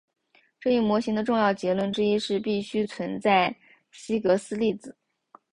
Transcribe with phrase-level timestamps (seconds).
[0.59, 3.55] 这一模型的重要结论之一是必须存在
[3.91, 4.97] 希格斯粒子。